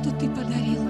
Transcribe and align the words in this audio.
что 0.00 0.10
ты 0.12 0.28
подарил. 0.30 0.87